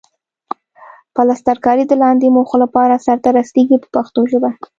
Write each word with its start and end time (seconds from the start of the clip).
پلسترکاري 1.15 1.83
د 1.87 1.93
لاندې 2.03 2.27
موخو 2.35 2.57
لپاره 2.63 3.01
سرته 3.05 3.29
رسیږي 3.39 3.77
په 3.81 3.87
پښتو 3.95 4.21
ژبه. 4.31 4.49